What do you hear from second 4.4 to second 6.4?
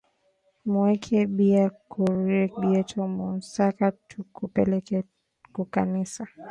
peleke ku kanisa